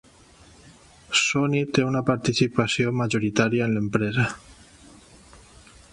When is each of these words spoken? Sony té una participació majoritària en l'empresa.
Sony 1.23 1.59
té 1.77 1.85
una 1.89 2.01
participació 2.09 2.95
majoritària 3.03 3.67
en 3.69 3.77
l'empresa. 3.77 4.29